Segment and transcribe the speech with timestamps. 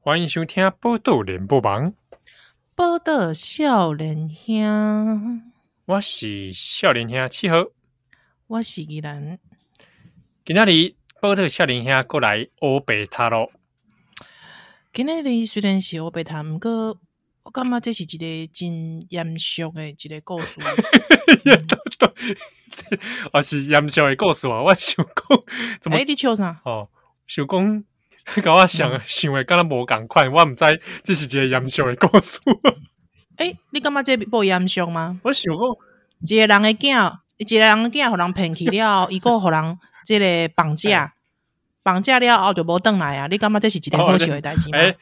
[0.00, 1.92] 欢迎收听《报道联播网》，
[2.74, 5.42] 报道少年兄，
[5.84, 7.66] 我是少年兄七号，
[8.48, 9.38] 我是宜兰。
[10.48, 13.52] 今天里报道少年兄过来欧北塔咯。
[14.94, 16.96] 今天里虽然是欧北塔，不过
[17.42, 20.58] 我感觉这是一个真严肃的一个故事。
[23.30, 24.62] 我是严肃的故事啊！
[24.62, 25.38] 我想讲，
[25.82, 25.98] 怎么？
[25.98, 26.58] 哎，你笑啥？
[26.64, 26.88] 哦，
[27.26, 27.84] 想讲，
[28.34, 30.32] 你跟我想想的，敢若无共款。
[30.32, 32.40] 我毋知这是一个严肃的故事。
[33.36, 35.20] 哎，你感觉这不严肃吗？
[35.24, 35.60] 我想讲，
[36.26, 41.12] 一个人的囝，一个人的囝，互人骗去了， 伊个互人这个绑架，
[41.82, 43.26] 绑架了后就无转来啊！
[43.26, 44.78] 你感觉这是一个好笑的代志吗？
[44.78, 44.96] 哎，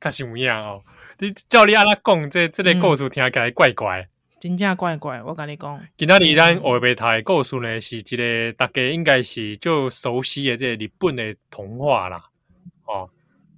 [0.00, 0.82] 确实有影哦。
[1.18, 4.08] 你照你安尼讲，这这个故事听起来怪怪。
[4.40, 5.80] 真正怪怪，我跟你讲。
[5.96, 12.20] 今仔日咱欧北塔的故事呢，是一个大家应该是就熟悉的这个日本的童话啦。
[12.86, 13.08] 哦，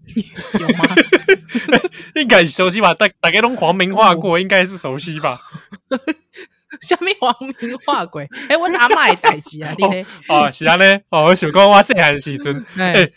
[0.61, 0.85] 有吗？
[2.15, 2.93] 应该是熟悉吧？
[2.93, 5.41] 大大家拢黄明化过，应该是熟悉吧？
[6.81, 8.23] 什么黄明画过？
[8.49, 10.07] 哎，我阿妈的代志啊，你咧？
[10.29, 10.85] 哦，是安尼。
[11.11, 13.11] 哦，我想讲我细汉时阵， 哎，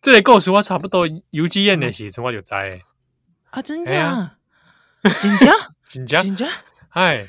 [0.00, 2.54] 这个故事我差不多幼稚园的时阵我就知。
[3.50, 4.36] 啊，真假？
[5.20, 5.52] 真假？
[5.88, 6.22] 真假？
[6.22, 6.48] 真假？
[6.90, 7.26] 哎，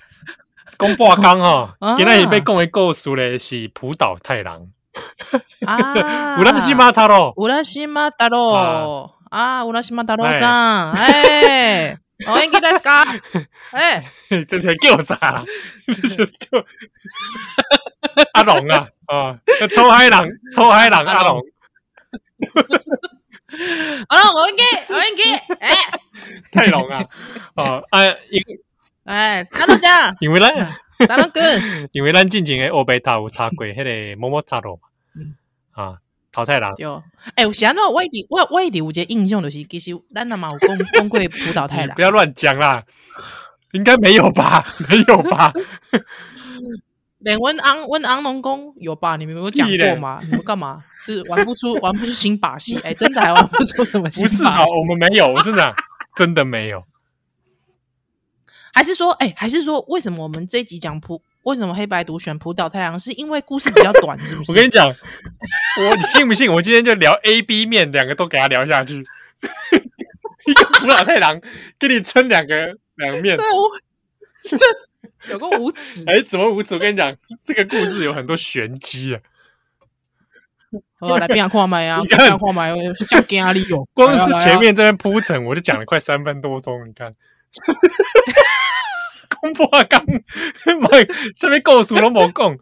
[0.77, 4.67] 讲半工吼，今仔日要讲的故事咧是浦岛太郎
[5.65, 13.05] 啊， 乌拉西马塔罗，乌拉西马塔罗啊，乌拉西马塔罗上，哎，我应该在讲，
[13.71, 14.03] 哎，
[14.47, 15.43] 这是叫啥？
[15.87, 16.65] 就就
[18.33, 19.39] 阿龙啊，哦，
[19.75, 21.41] 偷海狼，偷海狼阿龙，
[24.07, 25.75] 阿龙， 我应该，我应该，哎，
[26.51, 27.05] 太龙啊，
[27.55, 28.15] 哦，哎，
[29.05, 31.41] 哎，大龙讲，因为咱大龙哥，
[31.91, 34.79] 因为咱进前的欧北塔有查过迄个摸摸塔罗
[35.71, 35.97] 啊，
[36.33, 37.01] 桃太郎有，
[37.35, 42.83] 哎，我想到外地，外外地有一个印象就是，其实咱那嘛有讲讲过浦岛 太郎，不要乱讲啦，
[43.71, 44.65] 应该没有吧？
[44.89, 45.53] 没有吧？
[47.19, 49.15] 连温昂温昂龙宫有吧？
[49.15, 50.19] 你们有讲过吗？
[50.23, 50.83] 你们干嘛？
[51.05, 52.79] 是玩不出玩不出新把戏？
[52.83, 54.37] 哎，真的还玩不出什么新把戏？
[54.37, 55.73] 不是啊，我们没有，真的
[56.15, 56.83] 真的没有。
[58.73, 61.21] 还是说，哎、欸，还是说，为什么我们这一集讲浦？
[61.43, 62.99] 为什么黑白独选浦岛太郎？
[62.99, 64.51] 是因为故事比较短，是不是？
[64.51, 64.91] 我跟你讲，
[65.79, 66.51] 我你信不信？
[66.51, 69.03] 我今天就聊 A、B 面两个都给他聊下去。
[70.45, 71.39] 一个浦岛太郎
[71.79, 76.03] 给你撑两个两个面，这有个无耻！
[76.07, 76.75] 哎、欸，怎么无耻？
[76.75, 79.21] 我跟你讲，这个故事有很多玄机啊。
[80.99, 82.01] 哦，来变化麦啊！
[82.03, 82.73] 变化麦，
[83.09, 86.87] 像家里有，光是前面这边铺陈，我就讲了快三分多钟。
[86.87, 87.13] 你看。
[89.39, 90.17] 公布啊，刚 没
[91.35, 92.57] 什么故事都没讲，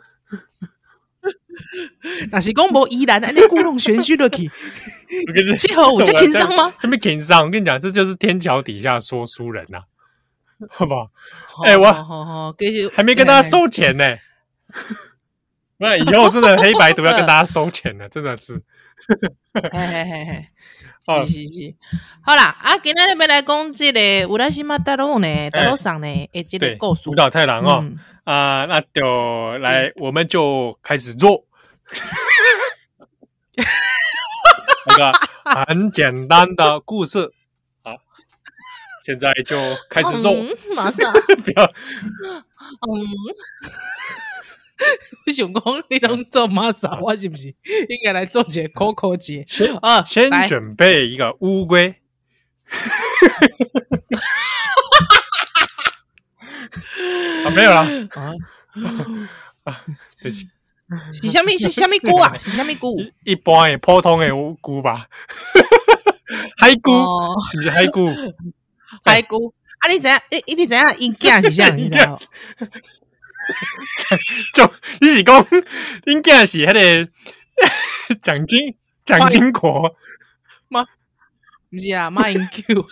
[2.31, 4.49] 那是公布依然的，你故弄玄虚的去。
[5.27, 6.73] 我跟你讲，七号我这情商吗？
[6.77, 7.45] 还没情商。
[7.45, 9.79] 我跟你讲，这就是天桥底下说书人呐，
[10.69, 11.09] 好不好？
[11.65, 12.55] 哎，我
[12.93, 14.05] 还没跟大家收钱呢。
[15.77, 18.61] 那以后真的黑白读要跟大家收钱了，真的是。
[19.53, 20.45] 嘿嘿嘿嘿。
[21.03, 21.75] 是是是，
[22.23, 27.83] 好啦，啊，今天要来讲这个乌拉西马塔罗呢，塔罗上呢，诶，这个故事，舞蹈太郎哦，
[28.23, 31.43] 啊，那就来，我们就开始做，
[34.87, 35.11] 那个
[35.65, 37.31] 很简单的故事，
[37.83, 37.97] 好，
[39.03, 39.57] 现在就
[39.89, 40.31] 开始做，
[40.75, 41.11] 马上，
[41.43, 41.71] 不要，嗯。
[45.25, 46.99] 我想讲你拢做马啥？
[47.01, 47.47] 我是不是
[47.89, 49.45] 应该来做一个 Coco 姐？
[49.81, 51.95] 啊，先准备一个乌龟。
[57.45, 57.77] 啊，没有了
[58.11, 58.33] 啊
[59.65, 59.81] 啊！
[60.21, 60.47] 对不起，
[61.21, 61.57] 是虾米？
[61.57, 62.33] 是虾米菇啊？
[62.39, 62.97] 是虾米菇？
[63.25, 65.07] 一般诶普通的乌菇吧。
[66.57, 66.91] 海菇
[67.51, 68.07] 是不是海菇？
[69.03, 69.89] 海菇啊！
[69.91, 70.21] 你怎样？
[70.47, 70.97] 你你怎样？
[70.99, 72.17] 应该是这样，你知道？
[74.53, 75.45] 就 你是讲
[76.05, 79.95] 应该是迄个蒋经蒋经国
[80.69, 80.87] 吗？
[81.69, 82.87] 不是啊，马英九。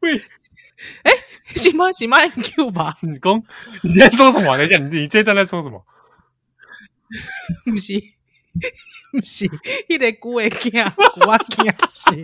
[0.00, 0.22] 喂，
[1.02, 1.12] 哎，
[1.56, 1.92] 是吗？
[1.92, 2.96] 是马英九吧？
[3.02, 3.42] 你讲
[3.82, 4.56] 你在说什么？
[4.56, 5.84] 等一下，你你这段在说什么？
[7.64, 7.94] 不是，
[9.12, 9.46] 不是，
[9.88, 12.22] 迄个古的囝，古仔囝是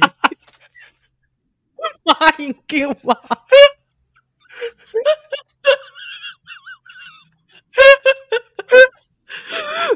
[2.05, 3.21] 马英九吧？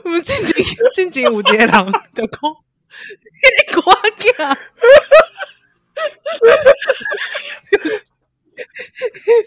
[0.03, 0.65] 不 我静静
[0.95, 1.69] 静静有一个人
[2.15, 2.41] 就讲，
[3.39, 3.43] 迄
[3.75, 4.27] 个歌仔，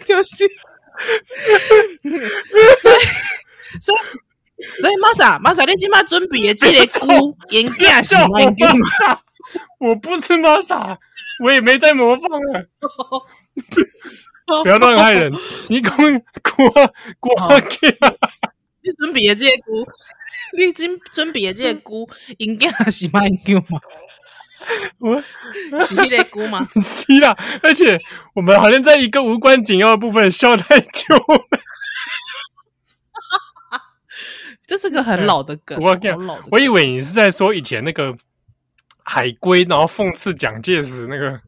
[0.06, 0.48] 就是，
[2.82, 2.96] 所以
[3.82, 3.98] 所以
[4.80, 7.08] 所以玛莎玛莎，你今麦准备的这个歌，
[7.50, 8.40] 演假是吗？
[9.80, 10.98] 我不是玛莎，
[11.44, 12.64] 我也没在模仿啊！
[14.64, 15.32] 不要乱害人！
[15.68, 16.70] 你讲歌
[17.20, 17.98] 歌仔，
[18.82, 19.92] 你准备的这个歌。
[20.58, 23.80] 你准准备的这个菇，应该是蛮久嘛？
[25.00, 25.24] 我
[25.86, 26.68] 是那个菇吗？
[26.84, 27.34] 是啦，
[27.64, 27.98] 而且
[28.34, 31.48] 我们好像在一个无关紧要的部分笑太久了。
[34.68, 36.44] 这是个很老的梗，我老的。
[36.52, 38.14] 我以为你是在说以前那个
[39.04, 41.40] 海龟，然后讽刺蒋介石那个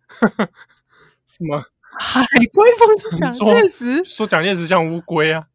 [1.28, 1.62] 什么
[2.00, 5.48] 海龟讽刺蒋介石，说蒋介石像乌龟啊。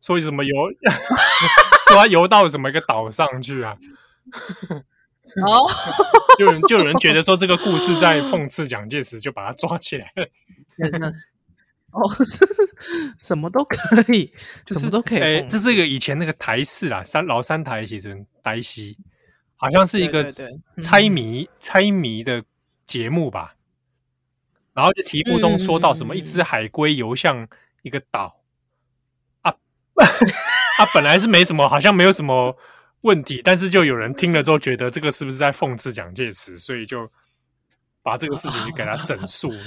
[0.00, 0.54] 说什么游？
[1.88, 3.76] 说他游到什么一个岛上去啊？
[5.46, 5.62] 哦，
[6.36, 10.26] 就有人就有人觉得说这个故事在讽刺蒋介石，就把他抓起来了。
[11.92, 12.02] 哦，
[13.16, 14.32] 什么都可以，
[14.66, 15.20] 什么都可以。
[15.20, 18.98] 哎，这是一个以前那个台式啦，三老三台其实台戏，
[19.54, 20.24] 好像是一个
[20.80, 22.42] 猜谜猜谜的
[22.86, 23.54] 节目吧。
[24.74, 27.48] 然后就题目中说到什么，一只海龟游向
[27.82, 28.40] 一个岛。
[29.42, 29.54] 啊
[30.78, 32.56] 啊，本来是没什么，好像没有什么
[33.02, 37.10] 问题，但是就有人听了之后觉得这个是不是在讽刺蒋介石，所以就
[38.02, 39.50] 把这个事情就给他整肃。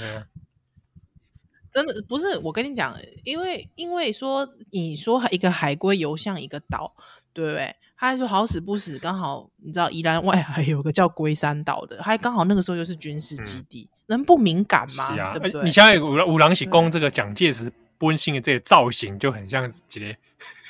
[1.72, 6.94] 真的不是，我跟你讲，因为因为说你说一个海龟游向一个岛，
[7.42, 7.74] 对？
[7.98, 15.14] 他就好死不死，刚好你知道宜兰外海有个叫龟山岛的，还刚好那个时候就是军事基地，人不敏感吗？
[15.14, 15.62] 是啊，对不对？
[15.64, 17.72] 你想想五五郎喜公这个蒋介石。
[18.00, 20.14] 温馨的这个造型就很像这个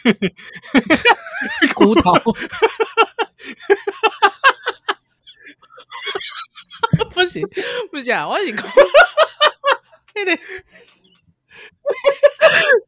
[1.75, 2.13] 骨头，
[7.11, 7.43] 不行
[7.91, 8.65] 不行，我是讲
[10.15, 10.37] 那个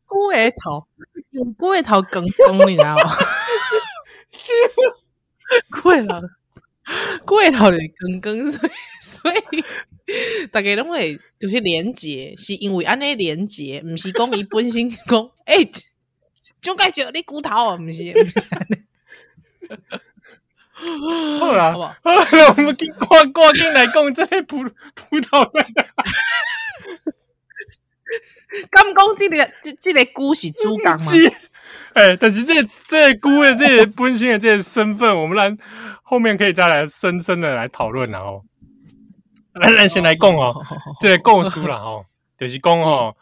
[0.07, 0.31] 骨
[0.63, 0.87] 头，
[1.31, 3.03] 用骨头梗梗，你知道吗？
[6.03, 6.21] 是骨头，
[7.25, 8.73] 骨头的更更，所以
[9.03, 9.65] 所以。
[10.51, 15.71] 大家拢会就是连接，是因为安尼连结，唔是讲伊本身讲，哎、欸，
[16.63, 18.41] 就该叫你骨头啊，唔是，不是
[21.39, 21.93] 好啦，好不好？
[22.57, 24.63] 我们赶快赶紧来讲这个葡
[24.95, 25.67] 葡萄的。
[28.71, 30.97] 敢讲这个这这个菇是主角吗？
[31.99, 35.53] 哎、欸，但是这个、这个菇 的这个本身的这个身份，我们来
[36.05, 38.45] 后面可以再来深深的来讨论然后。
[39.61, 40.55] 咱咱先来讲哦，
[41.01, 42.07] 这个故事啦 哦，
[42.39, 43.17] 就是讲哦，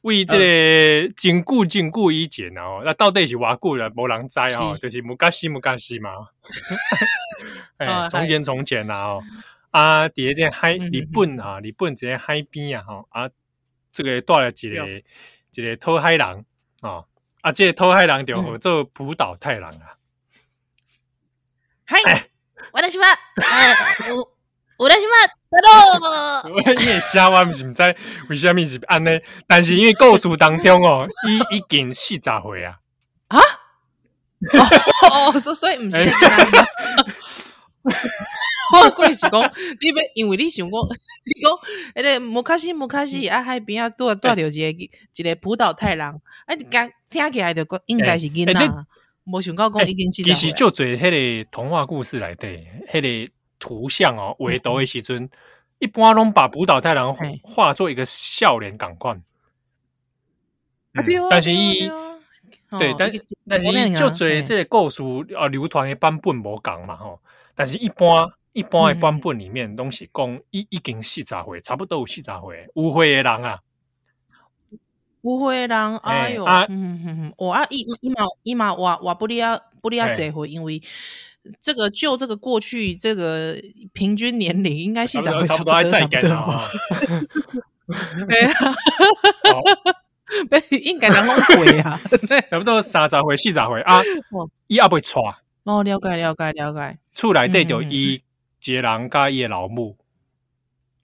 [0.00, 6.10] 为这个真久真久以前然后，那到底是偌久了，无人知哦，就是木卡西木卡西嘛。
[7.76, 9.22] 哎，从前从前啦哦，
[9.70, 13.28] 啊，伫个这海日本啊，日本这个海边啊吼，啊，
[13.92, 15.02] 这个带了一个
[15.52, 16.44] 一个讨海人
[16.80, 17.04] 啊，
[17.46, 19.94] 啊，这个讨海人就叫做浦岛太郎啊。
[21.86, 22.26] 嗨，
[22.72, 23.06] 我的什么？
[23.06, 23.72] 呃，
[24.76, 25.12] 我的什么
[26.50, 27.80] 我因为瞎话，不是唔知
[28.28, 32.80] 为虾米是安尼，但是因为故事当中哦， 伊已经四十岁啊，
[33.28, 33.38] 啊，
[35.12, 36.04] 哦， 所所以唔是，
[38.72, 39.30] 我故是讲，
[39.80, 40.80] 你别因为你想讲，
[41.24, 41.52] 你讲，
[41.94, 48.86] 诶个摩卡西摩卡西啊海边啊，多多条一个一个浦岛太郎，啊，你讲听起来就讲应该是囡仔，
[49.26, 50.34] 冇想到讲已经四十岁。
[50.34, 52.48] 其实就做迄个童话故事来的，
[52.92, 53.32] 迄个。
[53.58, 55.30] 图像哦，画图的时阵，嗯、
[55.78, 57.10] 一般拢把浦岛太郎
[57.42, 59.18] 画作一个笑脸感官。
[61.30, 61.90] 但是伊，
[62.78, 65.02] 对，但是但是伊就做这个故事
[65.34, 67.18] 啊，流传的版本无共嘛吼。
[67.54, 73.58] 但是一般一般的版本里面，拢是讲已已经四十岁，差不多有四十岁，有岁的人啊，
[75.22, 80.82] 有岁的人，哎哟，啊，嗯嗯嗯，我啊，伊伊嘛伊嘛话话不离啊不离啊，这回因为。
[81.62, 83.56] 这个就这个过去这个
[83.92, 86.68] 平均年龄应该是差不多差不多差不多吧？
[88.28, 88.52] 对 啊，
[90.50, 92.00] 被应该两种鬼啊，
[92.50, 94.02] 差不多三十岁四十岁啊，
[94.66, 95.36] 伊也不会错。
[95.62, 96.98] 哦，了解了解了解。
[97.14, 98.20] 厝内底就伊
[98.72, 99.96] 一个人加伊的老母，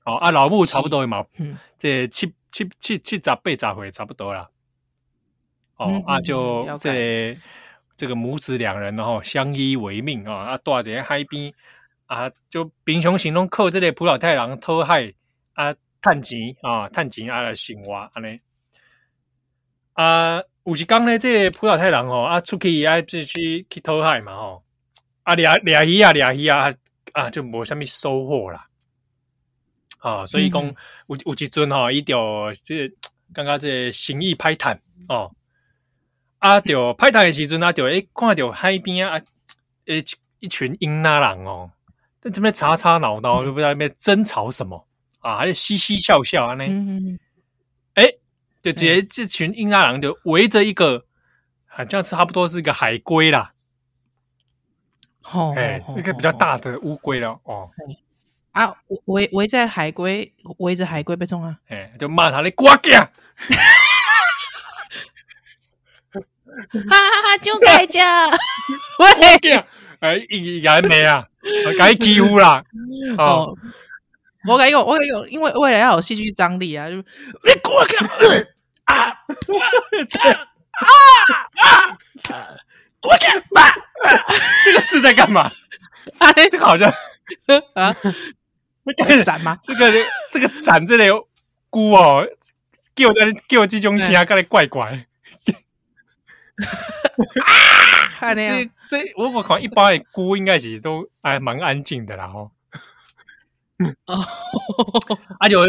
[0.04, 1.25] 哦啊，老母差不多嘛，
[1.78, 4.49] 这七七七七十八十岁差不多啦。
[5.76, 7.37] 哦啊，就这。
[7.95, 11.52] 这个母子两人然后相依为命啊，啊，住在海边
[12.07, 15.12] 啊，就平常时拢靠这个浦岛太郎讨海
[15.52, 18.40] 啊，趁钱啊，趁钱啊来生活安尼
[19.92, 20.42] 啊。
[20.64, 24.64] 有一天呢，这个浦岛太郎哦啊，出去啊，必须去讨海嘛吼
[25.23, 26.75] 啊，掠掠鱼啊，掠鱼啊，
[27.12, 28.66] 啊，就无虾米收获啦。
[30.00, 30.75] 啊，所以讲、嗯、
[31.07, 32.88] 有有一阵吼，伊就这
[33.33, 34.78] 刚刚这心意歹趁
[35.09, 35.31] 哦，
[36.38, 39.21] 啊，就歹趁的时阵啊，就诶看到海边啊，
[39.87, 40.04] 诶
[40.40, 41.71] 一群英拉人哦，
[42.21, 44.88] 在这边吵吵闹闹，就不知道那边争吵什么
[45.21, 46.64] 啊，还是嘻嘻笑笑啊呢，
[47.95, 48.19] 诶、欸，
[48.61, 51.07] 就这这群英拉人就围着一个，
[51.66, 53.54] 好像是差不多是一个海龟啦，
[55.33, 57.69] 哦，哎，一个比较大的乌龟了哦。
[58.52, 58.75] 啊，
[59.07, 61.57] 围围在海龟，围着海龟被冲啊！
[61.69, 63.09] 哎，就骂他你瓜子，哈
[66.91, 68.00] 哈哈，就该叫，
[69.00, 69.07] 喂，
[70.00, 71.26] 哎，一人没啊，
[71.79, 72.62] 该欺负啦。
[73.17, 73.57] 哦，
[74.47, 77.02] 我跟你讲，我跟你，因为为了要有戏剧张力啊，就你
[77.62, 77.97] 瓜子
[78.85, 78.95] 啊
[80.76, 80.87] 啊
[81.62, 81.97] 啊
[82.29, 82.55] 啊，
[83.00, 83.73] 瓜子啊，
[84.64, 85.50] 这个是在干嘛？
[86.18, 86.92] 哎，这个好像
[87.75, 87.94] 啊。
[88.97, 89.59] 这个斩吗？
[89.62, 89.92] 这个
[90.32, 91.04] 这个斩这里
[91.71, 92.26] 菇哦，
[92.94, 95.06] 给我在给我这种声，刚才怪怪。
[98.21, 98.35] 啊！
[98.35, 102.50] 这这我我看一般的菇应该是都还蛮安静的啦哦。
[104.06, 104.14] 哦，
[105.38, 105.61] 啊有，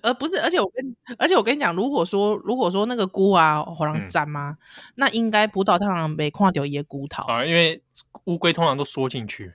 [0.00, 4.58] 呃不是，而且我跟而且我跟你讲，如果说如果说那个菇啊，好像粘吗？
[4.96, 7.82] 那应该葡萄太郎没看到一些菇头啊，因为
[8.24, 9.54] 乌龟通常都缩进去。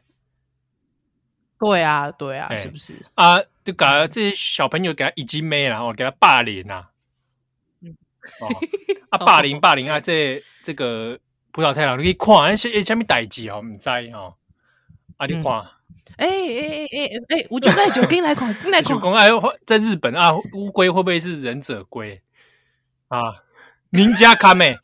[1.59, 3.35] 对啊，对啊，是不是啊？
[3.65, 6.87] 就搞这些小朋友给他一击妹，然后给他霸凌呐。
[7.81, 7.95] 嗯，
[8.39, 8.47] 哦，
[9.11, 11.19] 啊，霸凌霸凌啊，这这个
[11.51, 14.35] 葡萄太郎你可以看那些什么代志哦，唔知哦。
[15.19, 15.51] 啊，你看，
[16.15, 18.97] 哎哎哎哎哎，我就来就跟你来看，跟来 看。
[19.13, 19.27] 哎，
[19.67, 22.21] 在日本啊，乌龟会不会是忍者龟
[23.09, 23.19] 啊？
[23.89, 24.77] 名家卡美，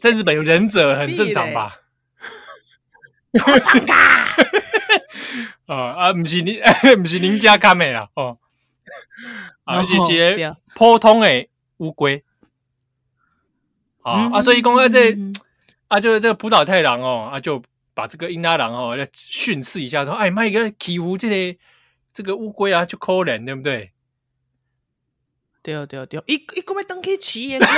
[0.00, 1.76] 在日本有忍者很正常吧？
[5.66, 6.60] 哦啊，不是你，
[7.00, 8.38] 不是您家看美啦哦，
[9.64, 11.46] 啊，是一个普通的
[11.78, 12.24] 乌龟，
[14.02, 15.16] 啊啊，所以讲啊，这
[15.88, 17.62] 啊，就是这个浦岛太郎哦，啊，就
[17.94, 21.58] 把这个英拉郎哦，要训斥一下，说，哎，妈一个欺负这个
[22.12, 23.92] 这个乌龟啊，就可怜，对不对？
[25.62, 27.60] 对对对，一一个要登去骑耶，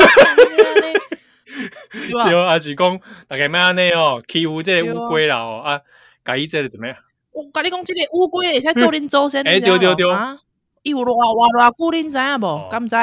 [1.92, 5.80] 对啊，是讲大概咩安尼哦，欺负这个乌龟啦哦啊，
[6.23, 6.97] 改一这个怎么样？
[7.33, 10.38] 我跟你讲，这个乌龟会使做恁祖先，哎，对对对，啊，
[10.83, 12.68] 伊有偌偌偌久，恁知影无？
[12.71, 12.97] 敢知？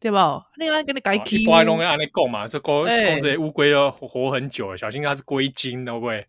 [0.00, 0.16] 对不？
[0.58, 2.46] 你爱跟你改起，不爱拢要安尼讲嘛？
[2.46, 6.26] 说讲讲这乌龟要活很久，小心它是龟精，会不会？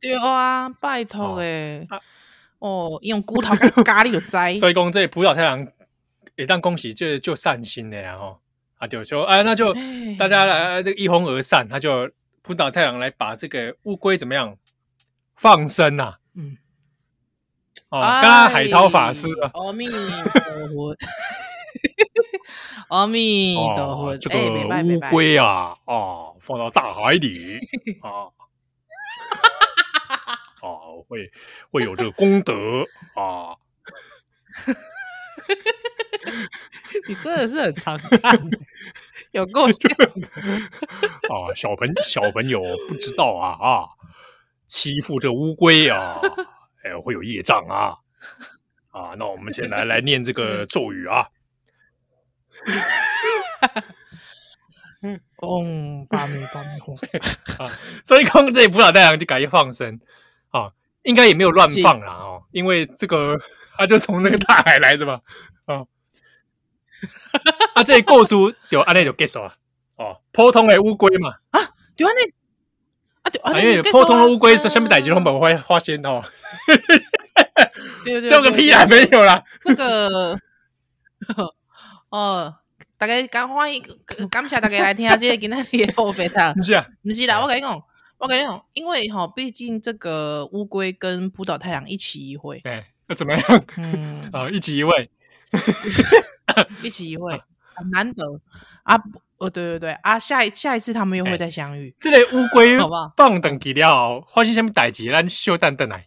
[0.00, 1.86] 对啊，拜托诶，
[2.58, 4.30] 哦，用骨头跟 咖喱就知。
[4.58, 5.66] 所以讲这普岛太郎，
[6.36, 8.38] 一旦恭喜就就散心的呀吼，
[8.78, 9.74] 啊就说哎，那就
[10.18, 12.10] 大家来这个一哄而散，他就
[12.42, 14.56] 普岛太郎来把这个乌龟怎么样？
[15.36, 16.58] 放生呐，嗯，
[17.88, 19.98] 哦，刚刚海涛法师啊，阿弥陀
[20.68, 20.96] 佛，
[22.88, 24.38] 阿弥陀佛，这个
[24.84, 27.58] 乌龟啊，哦，放到大海里
[28.02, 28.28] 啊，啊，
[31.10, 31.30] 会
[31.70, 33.56] 会有这个功德啊，
[37.08, 38.38] 你真的是很常看，
[39.32, 39.90] 有够像
[41.28, 43.82] 啊，小朋小朋友不知道啊啊。
[44.68, 46.20] 欺负这乌龟啊，
[46.84, 47.96] 哎，会有业障啊！
[48.92, 51.26] 啊，那我们先来来念这个咒语啊。
[55.38, 56.94] 嗡，巴米巴米吽
[57.60, 57.66] 啊！
[58.06, 59.98] 所以刚刚这里浦岛太阳就改一放生啊，
[61.02, 63.38] 应该也没有乱放啦哦，因为这个
[63.76, 65.20] 他就从那个大海来的嘛
[65.66, 65.84] 啊。
[67.74, 68.34] 啊，这里故事
[68.70, 69.54] 就安尼就结束了
[69.96, 71.60] 哦，普通的乌龟嘛啊，
[71.96, 72.32] 就安尼。
[73.22, 76.22] 啊对，因为普通的乌龟是什么代志都没有发发现哦。
[78.04, 79.44] 对 对，掉个屁啊没有啦。
[79.62, 80.38] 这个
[82.08, 82.54] 哦，
[82.96, 83.82] 大家感欢迎，
[84.30, 86.52] 感谢大家来听下这个今天的后白汤。
[86.54, 87.80] 不是啊，不是啦，我跟你讲，
[88.20, 93.42] 我跟你讲，因为哈，毕竟这个乌龟跟普岛太郎一起一会，对，那怎么样？
[93.78, 95.10] 嗯，啊，一起一会，
[96.84, 97.32] 一起一会，
[97.74, 98.22] 很难得
[98.82, 98.94] 啊。
[99.38, 101.94] 哦，对对对啊，下一下一次他们又会再相遇。
[101.98, 103.10] 这类乌龟， 好不好？
[103.16, 105.10] 放等几了，发生什么代志？
[105.10, 106.06] 咱小等等来。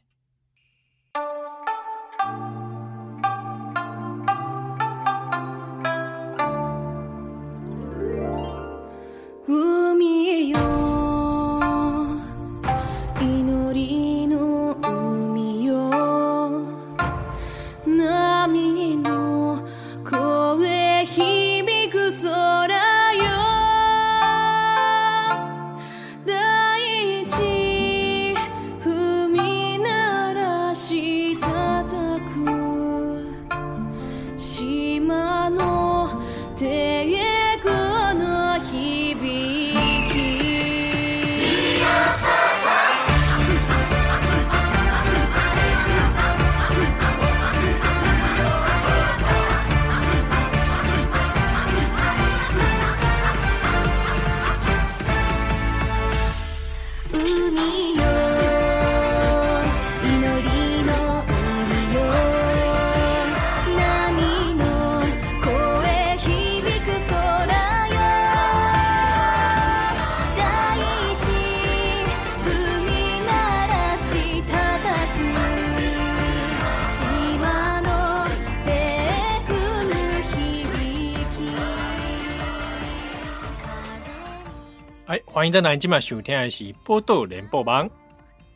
[85.43, 87.85] 欢迎在南京嘛收听的是《波多联播网》，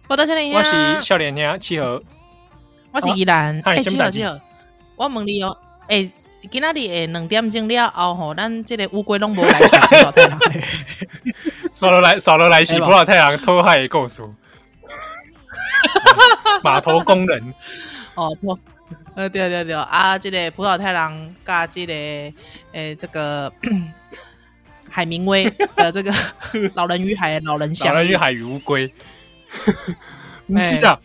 [0.08, 2.00] 报道少年我是少年兄七号，
[2.94, 4.40] 我是依兰，哎，七号七号，
[4.96, 5.58] 我问你哦，
[5.90, 6.10] 哎，
[6.50, 10.40] 今仔日诶两点钟了后吼，咱这个乌龟拢无来洗葡萄太郎，
[11.76, 14.22] 少了 来少了来洗葡萄太郎偷害的故事，
[16.64, 17.54] 码头工人。
[18.16, 18.58] 哦，错，
[19.14, 19.76] 呃，对对对。
[19.76, 21.94] 啊，这个葡萄太郎加这个
[22.72, 23.52] 诶这个。
[24.90, 26.12] 海明威的这个
[26.76, 28.92] 《老人与海》老人像，老人与海与乌龟，
[30.48, 31.00] 你知道？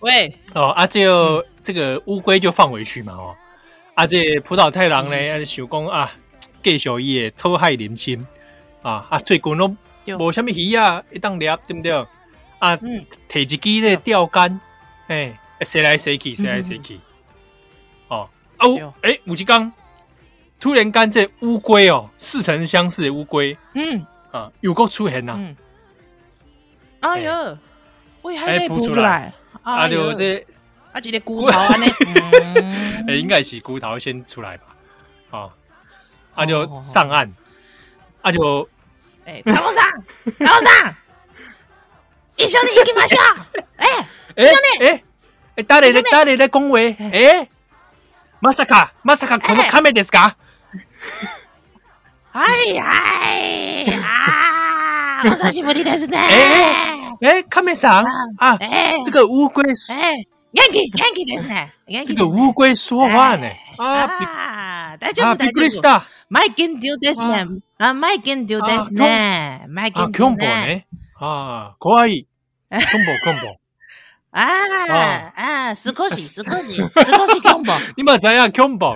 [0.00, 3.36] 喂，哦，阿、啊、就这个乌龟就放回去嘛，哦，
[3.94, 6.12] 阿、啊、这葡萄太郎呢，想讲啊，
[6.62, 8.26] 继续伊的讨海宁亲
[8.82, 9.76] 啊啊，最近拢
[10.18, 11.92] 无虾米鱼啊，一当掠对不对？
[12.58, 14.60] 啊，提、嗯、一支的钓竿，
[15.08, 16.98] 哎，谁来谁去，谁来谁去，
[18.08, 18.66] 哦，啊，
[19.02, 19.72] 哎，有一天。
[20.59, 25.37] 突然间，这乌龟哦，似曾相识的乌龟，嗯啊，有够出现呐！
[27.01, 27.57] 哎呦，
[28.23, 30.43] 喂，还没孵出来，啊，就这，
[30.91, 31.85] 啊，这个骨头安尼，
[33.07, 34.63] 哎， 应该是骨头先出来吧？
[35.31, 35.49] 啊，
[36.33, 37.31] 啊，就上岸，
[38.21, 38.67] 啊，就，
[39.25, 39.83] 哎，大和尚，
[40.39, 40.95] 大和尚，
[42.37, 43.63] 一绪に行きましょう！
[43.77, 44.45] 哎，哎，
[44.79, 45.03] 哎，哎，
[45.55, 46.93] 谁在谁在恭维？
[46.93, 47.47] 哎，
[48.41, 50.35] まさかまさかこの亀ですか？
[52.32, 56.18] はいはいああお久しぶりですね。
[57.20, 58.04] えー、えー、亀さん？
[58.38, 59.74] あ、えー、这个乌龟、え。
[59.74, 59.76] ー、
[60.52, 61.74] 元気元気ですね。
[61.86, 65.44] 元気です、ね、这个乌龟说话ね、あー、ああ大丈夫大丈夫。
[65.44, 66.04] びっくりした。
[66.28, 67.46] マイケンデュですね。
[67.78, 69.64] あマイケンデュですね。
[69.68, 70.18] マイケンデュね。
[70.18, 70.86] あキョンボね。
[71.16, 72.26] ああ怖い。
[72.70, 73.56] キョンボキョンボ
[74.32, 74.46] あ
[74.88, 76.84] あ、ああ、少し、少し、少
[77.26, 77.72] しキョンボ。
[77.98, 78.94] 今、じゃあ、キョンボ。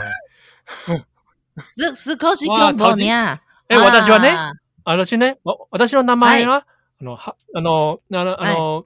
[1.77, 3.41] 少し恐怖にゃ。
[3.69, 4.37] え、私はね、
[4.83, 5.39] 私ね、
[5.71, 6.65] 私の名前は、
[7.01, 8.85] あの、は、あの、あの、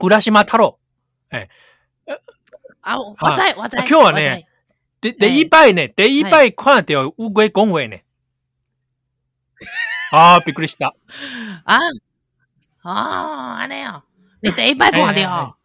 [0.00, 0.78] 浦岛太郎。
[1.30, 1.48] え、
[2.82, 3.84] あ、我在、我在。
[3.86, 4.46] 今日はね、
[5.00, 8.04] で、第一摆ね、第一摆看到乌龟公园ね。
[10.12, 10.94] あー、びっくりした。
[11.64, 11.80] あ、
[12.82, 14.04] あー、あれよ。
[14.42, 15.56] 你第一摆看到。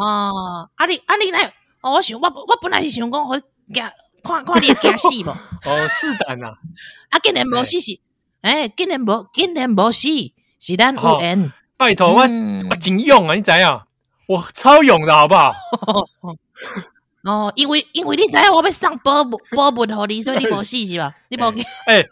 [0.00, 3.36] 哦，啊你啊你来，我想我我本来是想讲，我
[4.23, 5.29] 看 看你惊死无？
[5.29, 6.53] 哦，是的呐。
[7.09, 7.99] 啊，竟然无死是，
[8.41, 10.07] 哎，竟然无，竟然无死，
[10.59, 11.51] 是咱有缘。
[11.77, 12.21] 拜托我，
[12.69, 13.35] 我真勇啊！
[13.35, 13.81] 你知影？
[14.27, 15.53] 我超勇的好不好？
[17.23, 21.13] 哦，因为因为你知影我要送宝物 宝物互你，所以你无死是吧？
[21.29, 21.63] 你无惊？
[21.87, 22.05] 哎，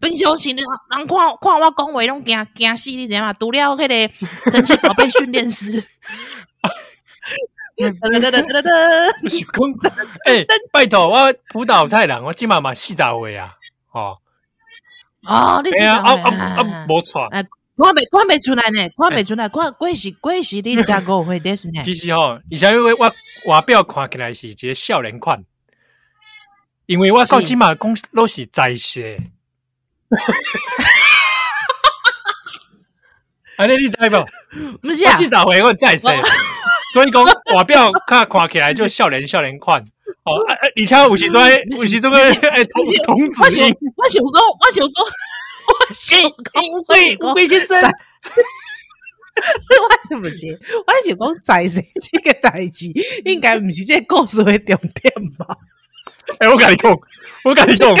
[0.00, 0.58] 平常时人
[0.90, 3.32] 看看我讲话拢惊惊死，你知影嘛？
[3.32, 5.82] 除了迄个神奇宝贝训练师。
[9.28, 9.54] 是讲，
[10.26, 13.54] 哎，拜托我辅导太郎，我今嘛嘛四十岁啊，
[13.92, 14.18] 哦，
[15.26, 15.96] 哦，你是啊。
[15.98, 16.12] 啊
[16.56, 17.42] 啊，无错，哎，
[17.76, 21.82] 看未看未出来呢，看未出来，看贵是贵是你才五岁的是呢。
[21.84, 23.12] 其实吼，以前因为我
[23.46, 25.42] 外表看起来是一个少年款，
[26.86, 29.16] 因为我到今嘛讲都是在世，
[30.10, 30.32] 哈哈哈
[30.78, 30.84] 哈
[33.56, 33.64] 哈！
[33.64, 34.78] 哎，你知无？
[34.82, 36.06] 不是啊，四十岁我在世。
[36.92, 37.32] 所以讲外
[37.64, 39.82] 表看看起来就笑脸笑脸款
[40.24, 42.18] 哦，哎哎，而且有时阵有时阵个
[42.50, 45.04] 哎童童子音，我想讲我想讲
[45.66, 46.30] 我想讲
[46.70, 46.82] 乌
[47.32, 47.88] 龟先生，我
[50.08, 50.46] 是不是
[50.86, 52.86] 我想讲在世这个代志
[53.24, 55.46] 应该不是这个故事的重点吧？
[56.38, 57.00] 哎，我跟你讲，
[57.44, 57.92] 我跟你讲，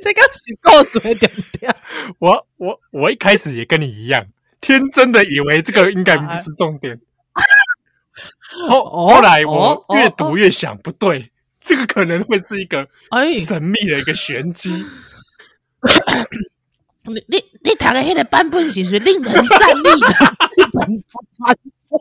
[0.00, 1.74] 这个是故事的重点。
[2.18, 4.24] 我我我一开始也跟你一样，
[4.60, 7.00] 天真的以为这个应该不是重点。
[8.68, 11.30] 后后来我越读越想不对，
[11.64, 12.86] 这个可能会是一个
[13.44, 14.84] 神秘的一个玄机。
[17.08, 20.08] 你你你读的那个版本是是令人战栗的
[20.56, 21.56] 日本传
[21.88, 22.00] 说，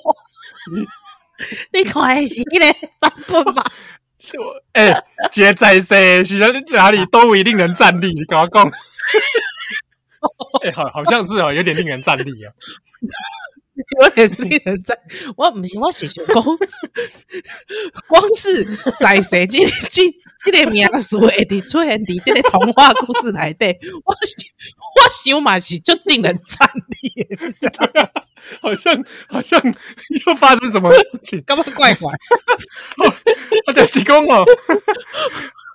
[1.72, 3.64] 你看的是那个版本吗？
[4.74, 6.24] 哎，杰在谁？
[6.24, 6.40] 是
[6.72, 8.08] 哪里都一令人战栗？
[8.14, 8.66] 你跟我讲，
[10.64, 12.52] 哎，好，好像是哦，有点令人战栗啊。
[14.02, 14.98] 有点令人在，
[15.36, 16.36] 我不是我是想讲，
[18.08, 18.64] 光是
[19.00, 19.60] 在谁这
[19.90, 20.02] 这
[20.46, 27.28] 这个名词会伫出现伫这个童话故事内底，我我想嘛是就令人战栗，
[28.62, 29.62] 好像好像
[30.26, 31.42] 又发生什么事情？
[31.46, 32.14] 干嘛怪怪？
[33.68, 34.46] 我，就是讲哦，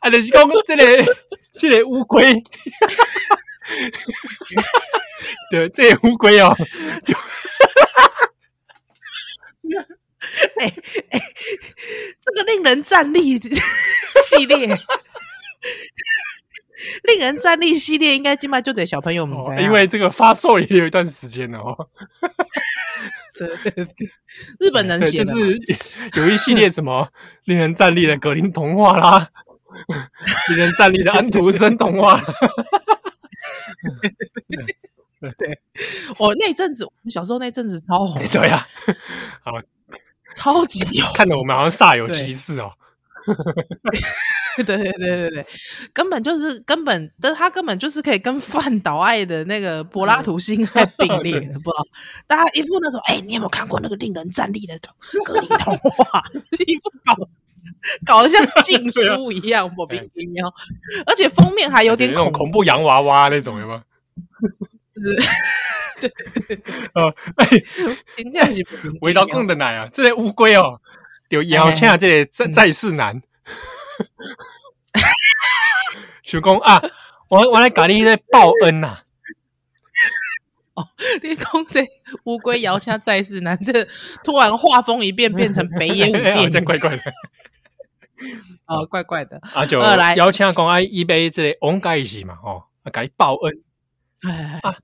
[0.01, 1.05] 啊，就是讲这个
[1.59, 2.33] 这个乌龟，
[5.51, 6.57] 对，这也乌龟哦，
[7.05, 7.15] 就，
[10.59, 10.73] 哎
[11.11, 11.21] 哎、
[12.21, 14.79] 这个令人站立系列。
[17.03, 21.77] 令人站立系列应该今麦就得小朋友们在、哦，因为这个发售也有一段时间了哦。
[23.39, 24.11] 对对对，
[24.59, 25.59] 日本人写的，就是
[26.15, 27.07] 有一系列什么
[27.45, 29.29] 令人站立的格林童话啦，
[30.49, 32.19] 令人站立的安徒生童话。
[32.19, 32.25] 对，
[35.37, 35.61] 对，
[36.19, 38.23] 我那阵子，我们小时候那阵子超红。
[38.29, 38.67] 对呀，
[39.45, 39.53] 好，
[40.35, 42.73] 超级红，看得我们好像煞有其事哦。
[44.57, 45.47] 对对对对对，
[45.93, 51.87] 根本就是根本，但他根本就是可以跟范岛爱的那个柏拉图星还并列的，不知道
[52.27, 54.75] 大家一副那种，哎、欸，你有没有看过那个令人站立的
[55.25, 56.25] 格林童话？
[56.67, 57.15] 一副搞
[58.05, 60.53] 搞得像禁书一样，莫名其妙，
[61.07, 63.83] 而且封面还有点恐恐怖洋娃娃那种，有吗？
[66.01, 66.11] 对，
[66.95, 67.49] 哦， 哎，
[68.17, 68.65] 真正是
[69.03, 70.81] 味道更的奶啊，这个乌龟哦。
[71.31, 73.23] 有邀请这个在在世男，
[76.23, 76.83] 想讲啊，
[77.29, 78.99] 我我来搞你在报恩呐。
[80.75, 80.89] 哦，
[81.23, 81.87] 你讲这
[82.25, 83.87] 乌龟邀请在世男，这
[84.25, 87.03] 突然画风一变，变成北野武电影，怪怪的。
[88.67, 89.41] 哦，怪怪的。
[89.55, 93.63] 啊，就来邀请讲啊，一杯这个恩盖是嘛，哦，啊，给你报恩。
[94.29, 94.75] 哎啊，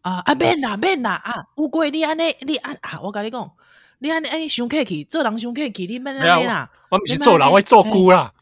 [0.00, 3.50] 啊啊，免啦免啦啊，乌龟你安尼你安啊，我跟你讲。
[3.98, 6.68] 你安尼安尼想客气，做人想客气，你免安尼啦。
[6.88, 8.32] 我不是做人，我做姑啦。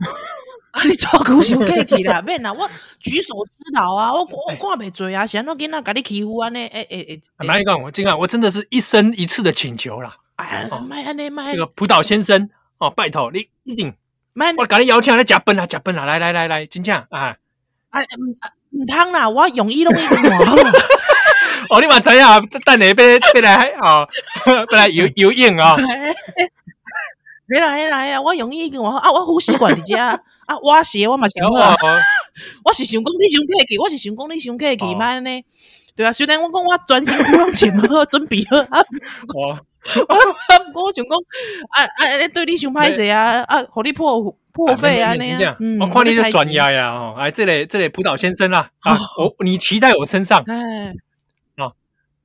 [0.72, 2.50] 啊，你做姑想客气啦， 免啦。
[2.50, 2.66] 我
[3.00, 6.66] 举手之劳啊，我我看袂做啊，谁让囡仔甲你欺负安尼？
[6.68, 7.82] 诶诶诶，哪一讲？
[7.82, 10.16] 我今啊，我真的是一生一次的请求啦。
[10.36, 11.52] 哎，卖安尼卖。
[11.52, 13.94] 这个普岛先生哦，拜托你一定，
[14.58, 17.36] 我甲你邀请来食饭啊，食饭啊，来来来来，真正啊。
[17.90, 20.56] 啊，唔唔通啦，我用意拢已经换好。
[21.70, 22.22] 哦，你嘛知影，
[22.64, 22.94] 等下要
[23.34, 24.06] 要来哦，
[24.46, 25.76] 要来游游泳哦。
[27.48, 30.18] 来啦来啦来啦，我容易跟我啊，我呼吸管伫遮啊，
[30.62, 31.76] 我写我嘛想啊，
[32.64, 35.44] 我是想讲你想客气，我是想讲你想客气嘛呢？
[35.96, 38.84] 对啊，虽然我讲我专心不用钱，我准备好啊。
[39.34, 39.58] 我
[40.74, 41.18] 我想讲
[41.70, 44.20] 啊啊，对你想歹势啊啊，互你破
[44.52, 45.56] 破费啊那样。
[45.80, 50.42] 我看你就专业呀哦，哎，这里这里浦岛先生啊，啊，我你骑在我身上。
[50.46, 50.92] 哎。
[51.56, 51.72] 哦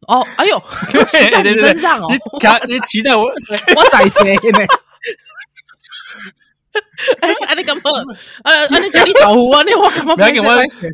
[0.08, 0.62] 哦，哎呦，
[1.08, 2.08] 骑在你身上哦！
[2.68, 3.24] 你骑在我，
[3.76, 4.60] 我在谁呢？
[7.22, 7.82] 哎，啊你干嘛？
[8.44, 9.62] 呃，啊你叫你保护啊？
[9.64, 10.16] 你我干嘛？
[10.16, 10.48] 不要给我，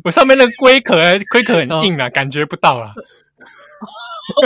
[0.04, 0.96] 我上面的龟壳，
[1.30, 2.92] 龟壳很硬啊，感觉不到啊。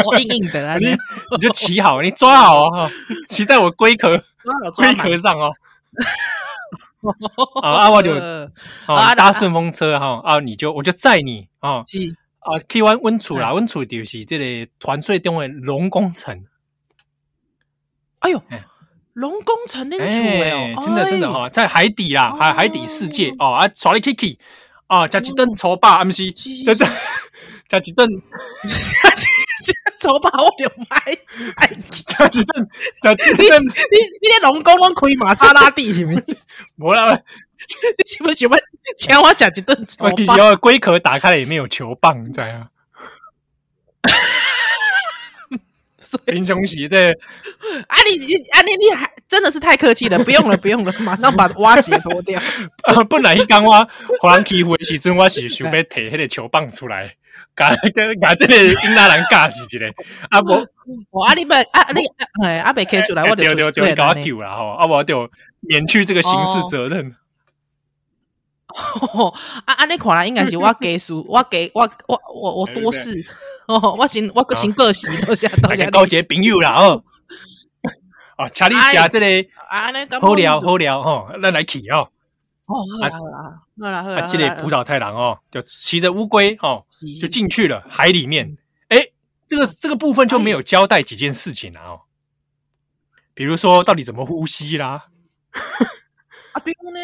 [0.07, 0.77] 我硬硬的啊！
[0.79, 0.87] 你
[1.33, 2.91] 你就骑好，你抓好哦，
[3.29, 4.23] 骑在我龟壳
[4.75, 5.53] 龟壳上 哦。
[7.63, 8.15] 啊，阿我就
[8.87, 11.85] 啊搭顺风车哈啊，你就我就载你啊。
[12.41, 16.45] 啊，去阮阮厝啦，温楚就是这个团水中的龙宫城。
[18.21, 18.43] 哎呦，
[19.15, 24.39] 龙宫城恁厝诶，真的真的哈，在海底啦，海海底世界哦啊，带你去去
[24.89, 26.31] 哦，加几顿粗饱，毋是，
[26.65, 26.85] 就这
[27.69, 28.09] 加一顿，
[30.03, 30.99] 粗饱我就买，
[32.29, 32.69] 食一顿，
[33.01, 36.25] 食一顿，你你咧龙宫拢开玛莎拉蒂是毋是？
[36.77, 37.17] 无啦。
[37.97, 38.59] 你喜不喜欢
[38.97, 40.17] 请我吃一顿球棒？
[40.17, 42.69] 其实龟壳打开了也没有球棒，你知道吗？
[46.27, 47.11] 平胸鞋对，
[47.87, 52.39] 啊你你啊你你还真的是太客气了，不用了不用了， 马上把蛙鞋脱掉。
[52.83, 53.89] 啊，本来一刚我
[54.21, 57.15] 互人欺负的时阵，我是想要摕迄个球棒出来，
[57.55, 59.87] 甲甲甲这个英拉兰尬死一个。
[60.31, 60.67] 啊不，
[61.11, 62.01] 我啊你们啊你
[62.45, 67.15] 哎啊被 K 出来，我就就就搞丢了吼，啊我就免去这个刑事责任。
[69.13, 69.29] 哦，
[69.67, 69.85] 啊啊！
[69.85, 73.23] 你看来应该是我家属，我家我我我我多事
[73.69, 75.91] 哦，我先我个先个性，多谢 多谢。
[75.91, 77.05] 交一个朋友啦哦，
[78.39, 79.49] 哦，请你食这个
[80.23, 82.09] 好料好料吼，咱来去哦。
[82.65, 86.85] 哦，好啦好啦好啦好啦，这个浦岛太郎哦，就骑着乌龟哦，
[87.21, 88.57] 就进去了海里面。
[88.89, 89.07] 哎，
[89.47, 92.01] 这个这个部分就没有交代几件事情啊哦，
[93.35, 95.07] 比如说到底怎么呼吸啦？
[96.53, 96.99] 啊，比如呢？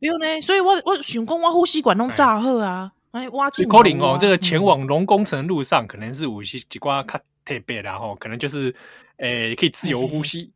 [0.00, 2.92] 对呢，所以我我想讲，我呼吸管弄炸好啊！
[3.12, 8.74] 哎，挖进可能哦，这个前往龙宫城路上，可能是有些几挂卡特别，然后可能就是
[9.16, 10.52] 诶，可以自由呼吸。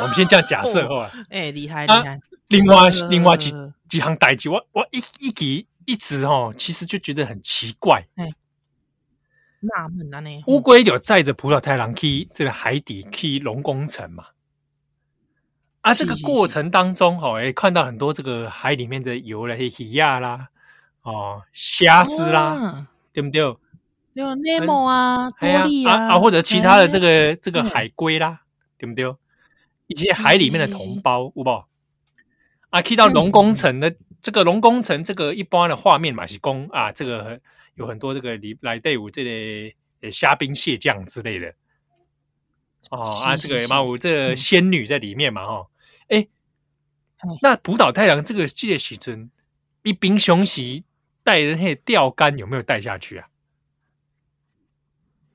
[0.00, 1.12] 我们先这样假设 好了。
[1.30, 2.18] 哎，厉害厉害！
[2.48, 3.52] 另外另外几
[3.88, 8.06] 几行代志，我我一一直一直哦，其实就觉得很奇怪。
[9.60, 14.24] 纳闷啊，呢乌龟有载着葡萄太郎去这个海底去龙宫城嘛？
[15.80, 20.48] 啊，这个过程当中哈，哎，看到很多这个海里面的游的鱼亚啦，
[21.02, 23.56] 哦，虾子啦，对不对？
[24.14, 28.42] 有内蒙啊，多利啊，啊，或者其他的这个这个海龟啦，
[28.78, 29.14] 对不对？
[29.86, 31.64] 以及海里面的同胞，有无？
[32.70, 37.40] 啊，去到龙宫城的这个龙宫城，这个一般的画面嘛是宫啊，这个
[37.74, 39.74] 有很多这个里来队伍这类
[40.10, 41.54] 虾兵蟹将之类的。
[42.90, 45.66] 哦啊，这个嘛，有这个仙女在里面嘛，哈，
[46.08, 46.26] 哎，
[47.42, 49.30] 那浦岛太郎这个记得时阵，
[49.82, 50.84] 一兵雄袭
[51.24, 53.28] 带人那钓竿有没有带下去啊？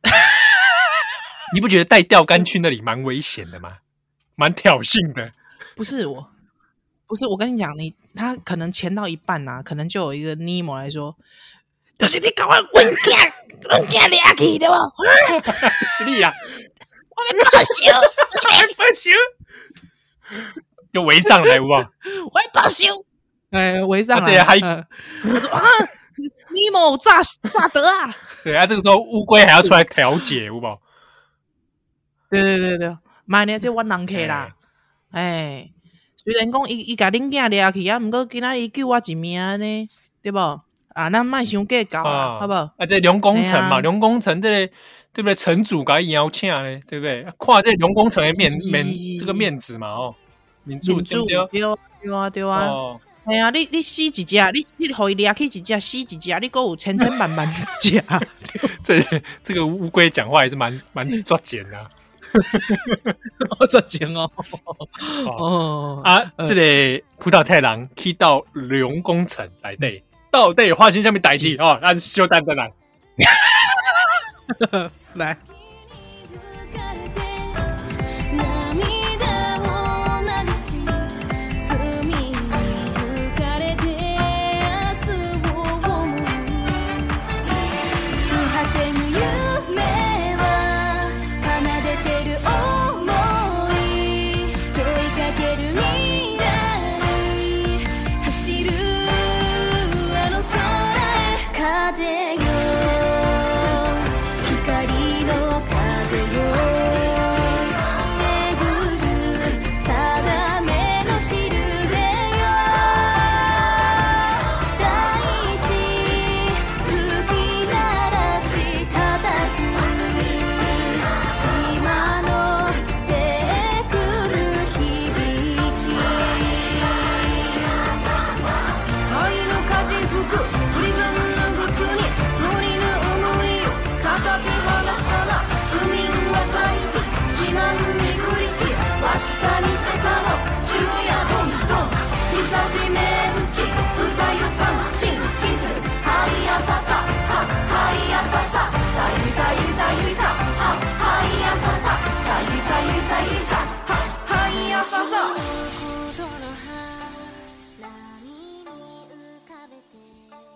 [1.53, 3.79] 你不觉得带钓竿去那里蛮危险的吗？
[4.35, 5.33] 蛮挑衅的。
[5.75, 6.32] 不是我，
[7.07, 11.15] 不是我跟你讲，你他可能潜到一半啊，可能就有一个尼莫来说，
[11.97, 13.33] 就是你搞我文件，
[13.69, 14.77] 文件抓去对吧？
[15.97, 16.33] 是你啊！
[17.15, 17.75] 我们报仇，
[18.49, 19.11] 我们报仇，
[20.91, 21.79] 又围上来，好不好？
[22.33, 23.05] 我要报仇，
[23.51, 24.87] 哎，围上来，这些还他
[25.39, 25.61] 说啊，
[26.53, 28.15] 尼莫咋咋得啊？
[28.43, 30.81] 对啊，这个时候乌龟还要出来调解，好不好？
[32.31, 34.55] 对对对对，买呢就我人客啦，
[35.11, 35.69] 哎，
[36.25, 39.89] 虽然讲伊伊甲恁囝掠去啊，毋过今仔伊救我一命呢，
[40.21, 40.39] 对不？
[40.39, 42.53] 啊，咱卖伤计较啊，好不？
[42.53, 44.73] 啊，这龙宫城嘛，龙宫城这个
[45.11, 45.35] 对不对？
[45.35, 47.23] 城主甲伊邀请咧，对不对？
[47.39, 48.85] 看这龙宫城的面面
[49.19, 50.15] 这个面子嘛，哦，
[50.63, 52.69] 民主对对对啊对啊，
[53.25, 58.01] 哎呀，你你死一只，你你互伊掠去一只，死一只，你够有千千万万只，
[58.83, 59.01] 这
[59.43, 61.89] 这个乌龟讲话也是蛮蛮抓紧的。
[63.57, 64.29] 好赚钱哦！
[65.25, 71.77] 哦啊，这里葡萄太郎去到龙宫城来对，到底发生什么代志哦？
[71.81, 72.71] 咱小蛋再来，
[75.13, 75.37] 来。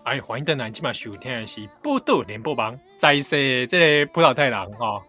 [0.07, 5.03] 哎，欢迎登来，今晚收听的是《报道联播网》，再说这个葡萄太郎哈，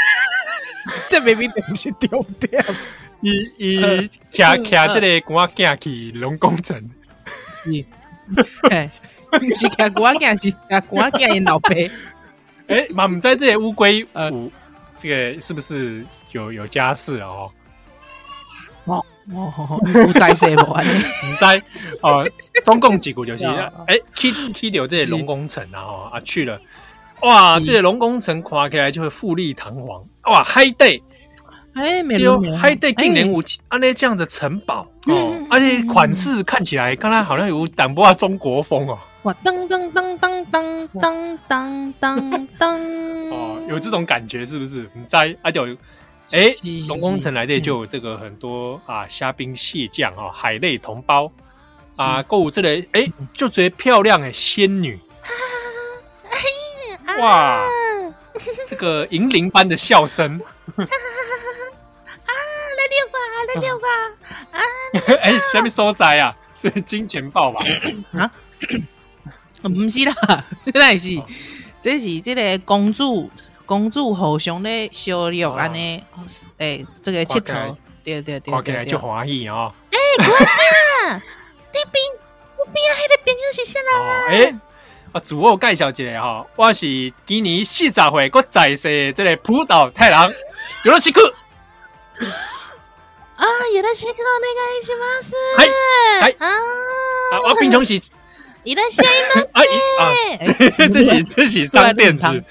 [1.10, 2.64] 这明明不是重点，
[3.20, 6.82] 伊伊骑骑这个官仔去龙宫城，
[8.70, 8.90] 哎，
[9.30, 10.56] 不是骑官仔，是骑
[10.88, 11.74] 官仔的老爸。
[12.68, 14.32] 哎，嘛唔知这个乌龟呃，
[14.96, 16.02] 这个是不是
[16.32, 17.52] 有有家室哦？
[18.86, 19.04] 哦。
[19.34, 21.60] 哦，不在说不完，不在
[22.00, 22.24] 哦。
[22.62, 26.60] 总共几股就是，哎，去去到这些龙宫城啊，哈啊去了，
[27.22, 31.02] 哇，这些龙宫城看起来就会富丽堂皇，哇，海底，
[31.74, 44.82] 哎，没有，海底竟然有啊那这样的城堡哦，而且款式看起来，刚才好像有淡薄中国风哦，哇，噔噔噔噔噔噔噔噔噔，哦，有这种感觉是不是？
[44.82, 45.66] 唔知啊就。
[46.30, 46.54] 哎，
[46.88, 51.30] 龙宫城来的就有这个很多啊，虾兵蟹将啊，海内同胞。
[51.96, 55.00] 啊，购物这里哎，就觉得漂亮哎，仙女，
[57.18, 57.64] 哇，
[58.68, 60.38] 这个银铃般的笑声，
[60.76, 60.84] 啊，
[62.26, 63.88] 来六吧，来六吧，
[64.52, 64.60] 啊，
[65.22, 66.36] 哎，什么所在啊？
[66.58, 67.64] 这是金钱豹吧？
[68.12, 68.30] 啊，
[69.64, 71.18] 不是啦，这个是，
[71.80, 73.30] 这是这个公主。
[73.66, 76.02] 公主互相咧相约安尼，
[76.58, 79.74] 诶，这个佚佗，对对对，看起来就欢喜哦。
[79.90, 80.24] 诶，我
[81.10, 81.20] 啊，
[81.74, 82.04] 你边
[82.56, 83.90] 我边啊，迄个朋友是啥人
[84.54, 84.60] 啊？
[85.12, 90.30] 啊，自我介绍一下哈，我是今年四十岁还在世这个浦岛太郎，
[90.84, 91.34] 有罗西克。
[93.34, 95.04] 啊，有罗西克，那个一起吗？
[95.20, 95.34] 是，
[96.22, 96.46] 嗨，啊，
[97.48, 97.94] 我平常是，
[98.62, 99.08] 有罗西吗？
[99.54, 99.60] 啊，
[100.04, 100.14] 啊，
[100.90, 102.44] 这是这是上电子。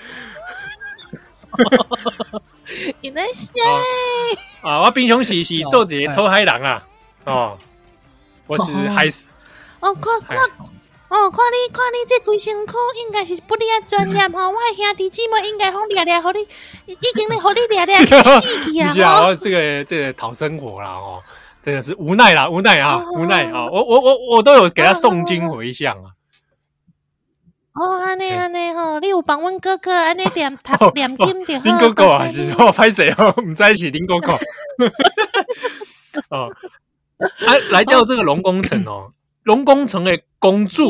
[4.61, 6.83] 啊，我平常时是做一个偷海人啊，
[7.25, 7.57] 哦，
[8.47, 9.05] 我是海，
[9.79, 10.39] 哦，看看。
[11.07, 16.41] 哦，看你看你这规身躯应该是不厉专业 哦，我兄弟姊妹应该好厉厉，好你
[16.87, 18.41] 已经咧好你厉厉去死
[18.73, 18.89] 去啊！
[18.91, 21.21] 是啊，这个这个讨生活啦哦，
[21.63, 23.67] 真的是无奈啦，无奈啊，无奈啊！
[23.71, 26.09] 我我我我都有给他诵经回向啊。
[27.75, 31.59] 哦，安尼安尼吼，你有帮阮哥哥安尼 念他念经的？
[31.59, 33.33] 林哥哥啊，是哦，拍谁哦？
[33.41, 34.33] 唔在一起，林哥哥。
[36.31, 36.49] 哦，
[37.17, 39.11] 来来到这个龙宫城哦。
[39.43, 40.83] 龙宫城的公主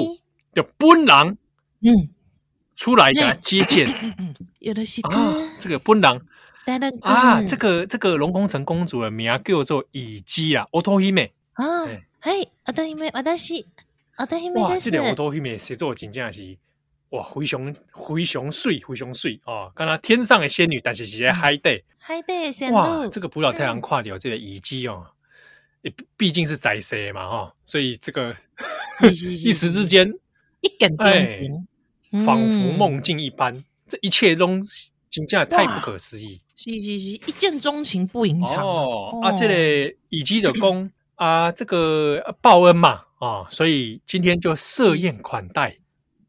[0.54, 1.38] 的本人，
[1.82, 1.90] 嗯，
[2.76, 4.16] 出来给他接见，
[4.60, 6.22] 有的是啊，这个本人。
[7.02, 11.86] 啊，这个这个龙宫城公主的名叫做乙姬啊，奥托希美啊，
[12.22, 13.54] 嘿，奥托希美，我的是。
[14.16, 16.58] 奥托希美，哇，这个奥托希美写作真正是
[17.10, 17.74] 哇，非常
[18.08, 25.06] 非常水，非常水啊，跟他天上的仙女，但是是在海底，海底仙女，哇，这个浦岛太阳跨掉这个乙姬哦。
[25.82, 28.36] 也毕竟是宰蛇嘛，哈，所以这个
[29.06, 30.12] 一时之间
[30.62, 31.68] 一见钟情，
[32.26, 34.48] 仿佛梦境一般，这一切都
[35.12, 36.42] 真的太不可思议。
[36.56, 39.20] 是是是，一见钟情不隐藏哦。
[39.22, 45.78] 啊，这个以及的功啊，这个报恩嘛，啊，所以今天就设宴款待。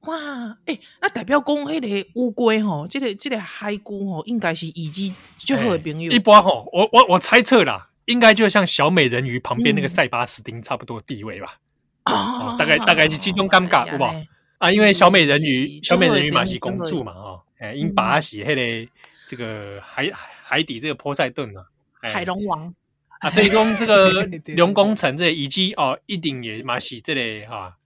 [0.06, 6.10] 哇，哎，那代表讲迄个乌龟吼，这个这个海龟吼，应该是以及最好的朋友。
[6.10, 7.90] 一般吼，我我我猜测啦。
[8.06, 11.58] 应该就像小美人鱼旁边那个塞巴斯丁差不多地位吧，
[12.04, 14.14] 哦大概大概是其中尴尬，好不好？
[14.58, 18.88] 啊，因为小美人鱼，小美人鱼嘛是公主嘛，哦，哎，因把她写黑的
[19.26, 21.66] 这个海海底这个波塞顿啊，
[22.00, 22.72] 海龙王
[23.18, 24.24] 啊，所以说这个
[24.56, 27.76] 龙宫城这以及哦，一定也嘛是这里哈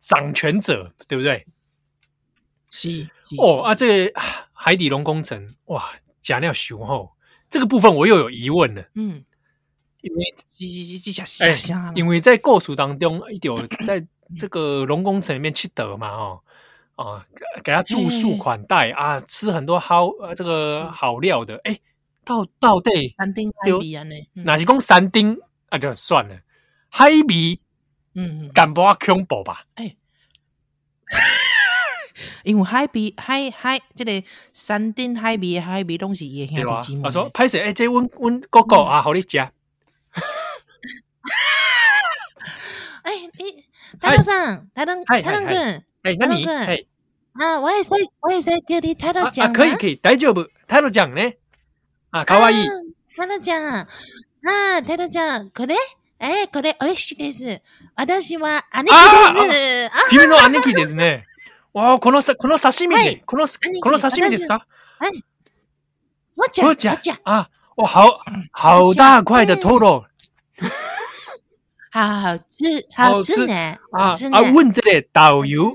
[0.00, 1.46] 掌权者，对不对？
[2.70, 4.20] 是哦啊，这个
[4.52, 7.12] 海底龙工程哇，假料雄厚，
[7.48, 9.24] 这个部分我又有疑问了，嗯。
[10.00, 10.24] 因为，
[11.40, 11.56] 哎，
[11.96, 13.52] 因为在故事当中，一定
[13.84, 16.40] 在这个龙工程里面去得嘛，哦，
[16.94, 17.26] 啊，
[17.64, 21.76] 给他住宿款待啊，吃很多好呃这个好料的，哎，
[22.24, 24.04] 到到底三丁海味啊？
[24.04, 25.36] 呢，哪是讲三丁
[25.70, 25.76] 啊？
[25.76, 26.42] 就算了，
[26.88, 27.60] 海味，
[28.14, 29.64] 嗯，敢不恐怖吧？
[29.74, 29.96] 哎，
[32.48, 37.02] 因为海边海海，即、这个山顶海边海边拢是伊诶兄弟姊妹。
[37.04, 39.36] 我说歹势，诶，即阮阮哥哥啊，互你食。
[43.02, 43.64] 哎，你
[44.00, 46.82] 台东さん、台东台东君、哎，那你哎
[47.34, 49.52] 啊，我也是我也是叫你台东讲。
[49.52, 50.48] 可以可以，大丈夫。
[50.66, 51.36] 台東讲ね。
[52.12, 52.66] あ、かわいい。
[53.14, 53.86] 台東ちゃん。
[54.42, 55.76] は、台東ちゃん、これ
[56.18, 57.60] え、これ美味しいです。
[57.94, 58.94] 私は姉貴
[59.48, 59.90] です。
[60.08, 61.24] 君の姉貴ですね。
[61.73, 63.47] 哇，このさ、この刺身で、この
[63.81, 64.65] この刺身ですか？
[64.99, 65.09] 哎，
[66.35, 70.05] 我讲，我讲，啊，哇，好好大块的토로。
[71.91, 73.77] 好好吃，好吃呢！
[73.91, 74.41] 啊啊！
[74.53, 75.71] 问这个导游，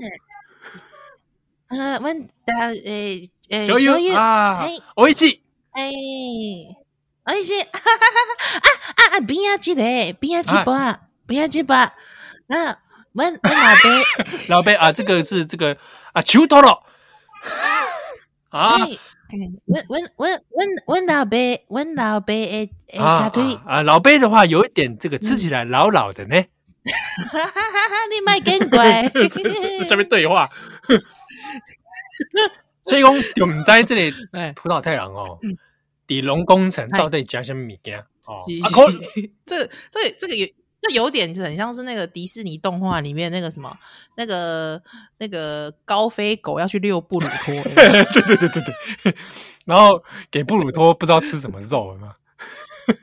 [1.69, 5.41] 呃，问导诶诶，导游啊，おいしい，
[5.71, 5.91] 哎，
[7.25, 8.57] おいしい，哈哈哈！
[8.57, 9.21] 啊啊啊！
[9.21, 9.81] 边啊几个？
[10.19, 10.99] 边啊几把？
[11.25, 11.93] 边啊几把？
[12.47, 12.77] 那
[13.14, 13.88] 问 问老贝，
[14.48, 15.76] 老贝啊，这个是这个
[16.12, 16.82] 啊，求托了
[18.50, 18.78] 啊！
[19.66, 23.82] 问问问问问老贝，问老贝诶诶，大腿啊！
[23.82, 26.36] 老贝的话有一点这个吃起来老老的呢。
[27.32, 28.06] 哈哈哈哈！
[28.12, 30.48] 你卖更乖，这是什么对话？
[32.84, 33.10] 所以讲，
[33.40, 35.38] 我们在这里，哎，浦岛太郎哦，
[36.06, 38.44] 底龙工程到底加什么物件哦？
[38.62, 38.86] 啊，可
[39.46, 40.52] 这这这个也。
[40.86, 43.74] 这有点很像是那个迪士尼动画里面那个什么，
[44.16, 44.80] 那个
[45.18, 48.62] 那个高飞狗要去遛布鲁托， 对对对对
[49.02, 49.14] 对，
[49.64, 52.14] 然后给布鲁托不知道吃什么肉嘛，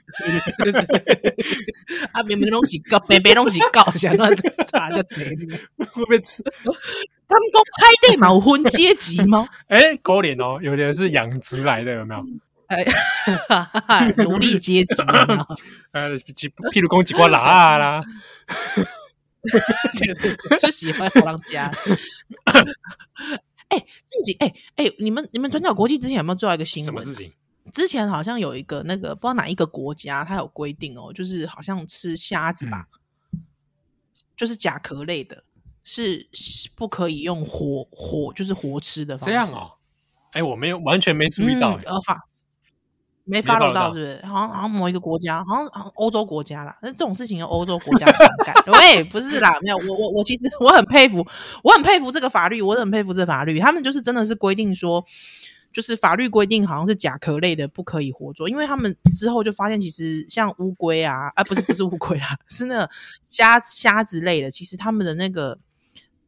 [2.13, 4.31] 啊，别别东西搞，别别东西搞，想乱
[4.67, 6.43] 查就对了，会不会吃？
[7.27, 9.47] 他们都拍对嘛，有分阶级吗？
[9.67, 12.23] 哎，狗脸哦，有的是养殖来的，有没有？
[12.71, 14.93] 哎， 奴隶阶级，
[15.91, 18.03] 呃，譬如讲几瓜辣啦，
[20.59, 21.71] 就喜欢老人家。
[23.67, 26.85] 哎，自己哎哎，你们你们转角国际之前有没有做到一个新闻？
[26.85, 27.31] 什么事情？
[27.71, 32.87] 之前好像有一个那个不知道哪一个国家，它有规定哦，就是好像吃虾子吧，
[34.35, 35.43] 就是甲壳类的。
[35.83, 36.29] 是
[36.75, 39.31] 不可以用活活，就是活吃的方式。
[39.31, 39.71] 这样哦，
[40.31, 42.21] 哎，我没有完全没注意到，呃，法
[43.25, 44.21] 没 follow 到，是不是？
[44.25, 46.77] 好像好像某一个国家，好像好像欧洲国家啦。
[46.81, 48.55] 那这种事情，欧洲国家常干。
[48.73, 51.25] 喂，不是啦，没有，我我我其实我很佩服，
[51.63, 55.03] 我很佩服这个法律，我很佩服这个法律，他们就是真的是规定说。
[55.73, 62.89] 就是法律规定，好像是甲壳类的不可以活捉，因为他们之后就发现，其实像乌龟啊，啊不是不是乌龟啦， 是那个
[63.23, 65.57] 虾虾子类的，其实他们的那个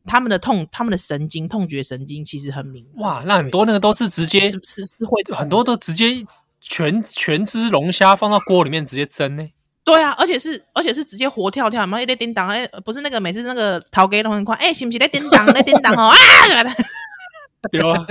[0.05, 2.87] 他们的痛，他们的神经痛觉神经其实很敏。
[2.95, 6.25] 哇，那很多那个都是直接是是是会很多都直接
[6.65, 9.47] 全全只龙虾放到锅里面直接蒸呢？
[9.83, 16.15] 对啊，而且是而且是直接活跳跳，然后一在叮当，哎，不是那个每次那个逃给都很快，哎，是不是在叮当在叮当哦啊？
[17.69, 18.05] 对啊，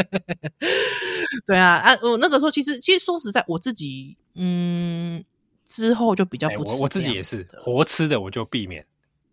[1.46, 1.98] 对啊，啊！
[2.03, 5.24] 我那个时候其实其实说实在，我自己嗯
[5.66, 8.84] 之后就比较不吃、欸、我我自己也是活吃的，我就避免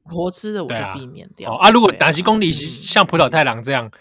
[0.03, 1.71] 活吃的，我就避免掉啊，啊。
[1.71, 3.91] 如果哪些公里像葡萄太郎这样，嗯、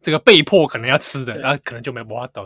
[0.00, 2.42] 这个被迫可能要吃的，那可能就没办法得。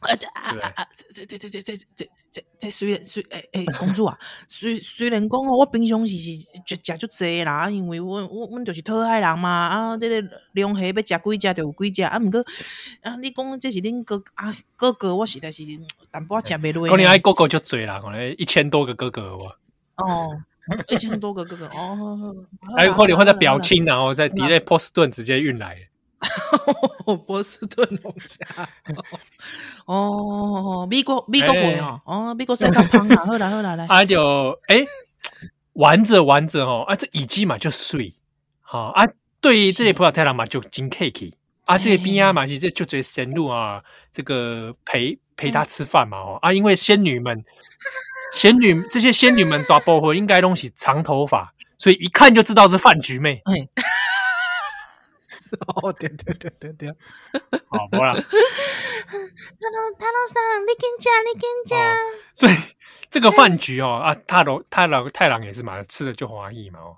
[0.00, 0.86] 啊啊啊啊！
[1.12, 12.44] 这这这这这这这这虽然虽诶诶，公主啊， 虽虽然讲哦，我平常时是就食足济啦，因为我我我就是讨海人嘛啊，这个龙虾要食几只就有几只啊，毋过
[13.02, 15.62] 啊，你讲这是恁哥啊哥哥，我实在是
[16.10, 16.88] 淡薄仔食袂落。
[16.88, 19.56] 可能爱哥哥就济啦，可能一千多个哥哥哇。
[19.96, 20.30] 哦，
[20.88, 22.34] 一千多个哥哥哦，
[22.76, 25.76] 还有可能或者表亲，然后在迪内波士顿直接运来。
[27.26, 28.68] 波士顿龙虾
[29.86, 34.84] 哦，美国美国货哦，哦，美国生较胖啊，好啦好啦来， 啊就哎
[35.74, 38.14] 玩着玩着哦，啊这耳机嘛就碎，
[38.60, 39.06] 好啊，
[39.40, 41.34] 对于这些葡萄太郎嘛就真客气，
[41.66, 47.44] 啊这些边啊嘛是这就最深入啊，这个陪陪他吃饭嘛哦，啊因为仙女们
[48.34, 53.40] 仙女这些仙女们大部分应该都是长头发，所以一看就知道是饭局妹。
[55.82, 56.88] 哦，对对对对对，
[57.68, 58.14] 好，不啦。
[58.14, 61.78] 他罗他罗桑，你跟讲，你跟讲。
[62.34, 62.52] 所以
[63.08, 66.96] 这个饭局哦，啊，太郎太郎太郎也是嘛，吃了就华裔嘛哦。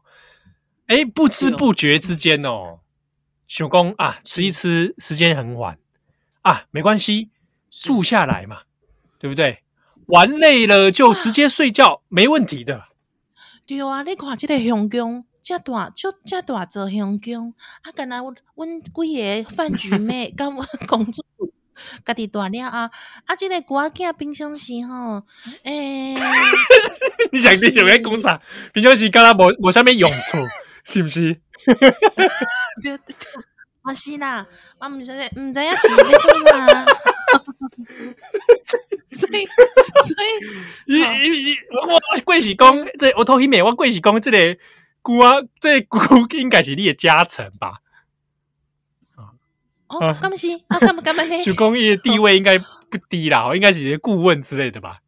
[0.86, 2.80] 哎，不知不觉之间哦，
[3.46, 5.78] 想说啊，吃一吃，时间很晚
[6.42, 7.30] 啊，没关系，
[7.70, 8.62] 住下来嘛，
[9.18, 9.62] 对不对？
[10.06, 12.88] 玩累了就直接睡觉，没问题的。
[13.64, 15.24] 对啊，你看这个香宫。
[15.42, 17.92] 遮大，遮遮大座香港，啊！
[17.94, 21.22] 干那阮阮几个饭局妹， 甲阮公主
[22.04, 22.90] 家己大了啊！
[23.26, 23.34] 啊！
[23.36, 25.22] 这个瓜囝平常时吼，
[25.62, 26.14] 诶，
[27.32, 28.40] 你想你想要讲啥？
[28.72, 30.36] 平常时敢若无无啥物用处，
[30.84, 31.40] 是毋是？
[32.82, 32.98] 对对，
[33.82, 34.46] 我是啦，
[34.78, 36.86] 我毋知毋知影是要创啥，
[39.12, 39.46] 所以
[40.04, 40.16] 所
[40.86, 44.58] 以，伊伊伊，我我贵是讲，这我头一面我贵是讲，这个。
[45.02, 45.98] 姑啊，这姑
[46.36, 47.78] 应该是你的家臣吧？
[49.88, 50.78] 哦，干嘛是啊？
[50.78, 51.36] 干嘛干嘛呢？
[51.42, 54.98] 主公的地位应该不低啦，哦、应该是顾问之类的吧？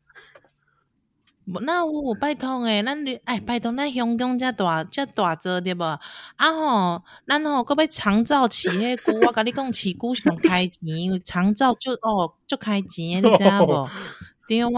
[1.45, 5.82] 那我拜托诶，咱你哎，拜托咱香港遮大遮大做对不？
[5.84, 5.99] 啊
[6.38, 13.88] 吼，咱吼搁要长照饲迄姑，我甲你讲，饲姑上开钱，因为长照就哦就开钱，你知影无？
[14.49, 14.68] 对啊，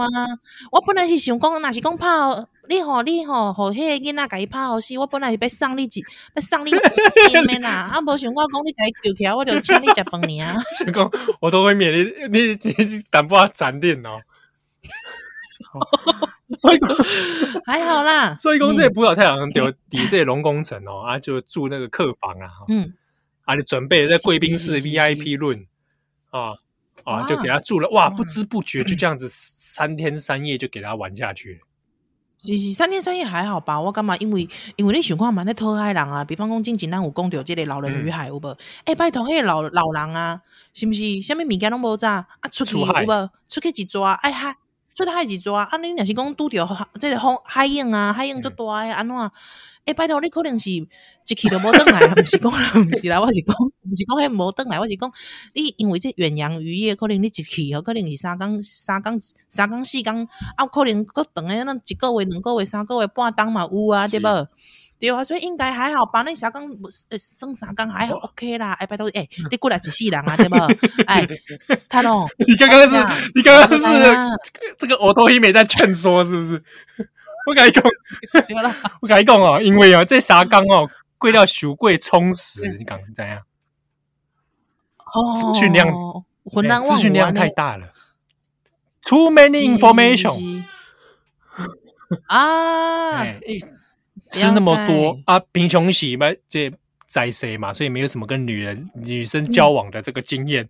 [0.71, 2.47] 我本来是想讲，若是讲泡。
[2.67, 4.97] 你好，你好，好，迄个囡仔甲伊拍好戏。
[4.97, 6.03] 我本来是要送你一，
[6.35, 6.71] 要送你
[7.29, 7.91] 见面 啦。
[7.93, 10.63] 啊，无想我讲你甲伊救起来，我就请你食饭尔。
[10.77, 14.19] 想讲我都会免你，你你淡薄仔残念哦。
[16.57, 16.89] 所以讲
[17.65, 18.35] 还好啦。
[18.37, 22.49] 所以讲这个葡萄太郎就抵这个龙工程哦，啊，就住那个客房啊。
[22.67, 22.93] 嗯。
[23.43, 25.65] 啊，你准备在贵宾室 VIP room
[26.31, 26.55] 啊
[27.03, 27.87] 啊，就给他住了。
[27.89, 31.61] 哇，不知不觉就这样子三天三夜就给他玩下去。
[32.45, 33.79] 是是，三天三夜还好吧？
[33.81, 34.15] 我感觉？
[34.17, 38.47] 因为因为你想看嘛，那讨海人啊，比方讲进前咱有讲到这个老人与海有无？
[38.49, 38.57] 哎、嗯
[38.93, 40.39] 欸，拜托，迄个老老人啊，
[40.73, 41.21] 是不是？
[41.21, 42.49] 啥物物件拢无炸啊？
[42.49, 43.29] 出去有无？
[43.47, 44.31] 出去一抓，哎
[44.97, 45.77] 嗨，出海一抓啊！
[45.77, 46.65] 你若是讲拄着
[46.99, 49.15] 即个风海涌啊，海涌足大诶，安怎？
[49.85, 50.87] 哎，拜托，你可能是一
[51.35, 55.11] 去都无转来， 毋是讲，毋是啦，我是讲，毋是讲迄无转来，我是讲，
[55.53, 59.19] 你因为这远洋渔业，可能你一去哦，可能是三工、三工、
[59.49, 60.25] 三工四工，
[60.55, 64.47] 啊，可能搁长诶，咱一个月、两个月、三个月、半冬嘛有啊，对无？
[64.97, 66.21] 对啊，所以应该还好吧？
[66.21, 66.69] 那三工
[67.09, 68.73] 呃，算三工还好，OK 啦。
[68.73, 70.55] 哎，拜托，哎，你过来一世人啊，对无？
[71.05, 71.27] 哎，
[71.89, 72.95] 他喏，你刚刚是，
[73.35, 73.83] 你刚刚是
[74.77, 76.63] 这个我头一美在劝说，是不是？
[77.47, 77.83] 我跟你讲，
[79.01, 83.41] 我跟你讲哦，因为哦，这沙缸哦，贵到太贵，充实，你讲怎样？
[85.13, 85.87] 哦，资讯量，
[86.83, 87.89] 资讯量太大了
[89.03, 90.63] ，too many information
[92.27, 93.23] 啊！
[94.31, 96.71] 吃那么多啊，贫穷喜嘛，这
[97.05, 100.67] 在谁嘛，所以没有什么跟女人、女生交往的这个经验。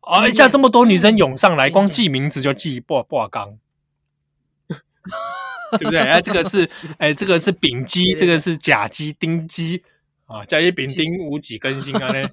[0.00, 3.58] 啊、嗯，一下这么多女生涌上来，光记名字就记不不刚，
[5.78, 5.98] 对不对？
[5.98, 9.82] 哎、啊，这个是 哎，这个是丙鸡，这个是甲鸡、丁鸡
[10.26, 12.28] 啊，甲乙丙丁戊己庚辛啊呢。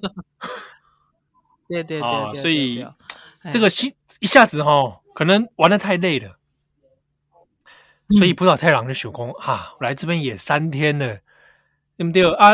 [1.66, 2.86] 对对对，啊，所以
[3.50, 6.38] 这个心一下子哈，可能玩的太累了，
[8.10, 11.18] 所以不知道太郎的手工啊，我来这边也三天了，
[11.96, 12.52] 对不对啊？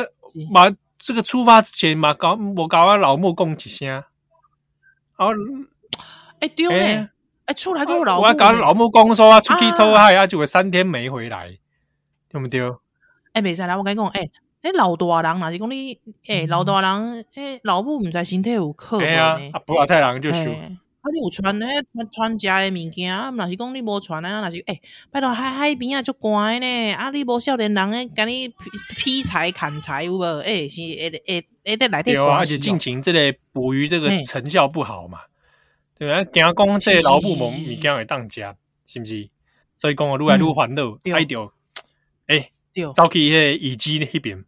[0.50, 4.04] 马这个出发之前嘛，搞我搞我老母讲一声。
[5.16, 5.34] 哦，
[6.38, 7.08] 哎对嘞，
[7.46, 11.58] 哎出来跟我老我搞老母讲说啊，出去偷海啊，就会三天没回来，
[12.28, 12.62] 对不对？
[13.32, 14.30] 哎，没事啦，我跟你讲，哎，
[14.62, 15.98] 哎老大人哪是讲你？
[16.28, 19.50] 哎，老大人，哎，老母唔知身体有可能呢。
[19.52, 20.54] 啊，不老太郎就说，
[21.00, 24.40] 啊，你有传那传家的物件，若是讲你无传啊？
[24.42, 24.78] 若是哎，
[25.10, 26.92] 拜托海海边啊，就乖呢。
[26.92, 28.52] 啊，你无少年人诶，甲你
[28.96, 30.22] 劈柴砍柴有无？
[30.40, 35.20] 哎，是诶诶诶，得来得有啊，而且近期这个捕鱼这个成效不好嘛，
[35.98, 36.22] 对啊？
[36.24, 39.28] 惊讲这个老母们物件会当家，是毋是？
[39.76, 41.50] 所以讲我愈来愈烦恼，爱着
[42.26, 42.50] 哎，
[42.94, 44.44] 走去迄个乙姬迄边，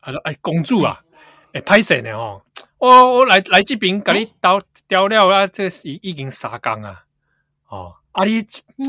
[0.00, 1.02] 啊说：“哎，公主啊，
[1.56, 2.42] 哎，歹势呢吼，
[2.78, 7.04] 我我来来这边给你刀雕了啊，这是已经三工啊，
[7.68, 8.44] 哦，啊你，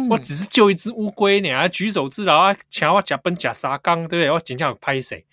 [0.09, 4.31] 我只是救一只乌龟呢，举手之劳啊，请我食饭食三工，对不对？
[4.31, 5.23] 我真正歹势。”